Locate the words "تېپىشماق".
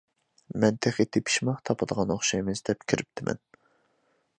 1.17-1.61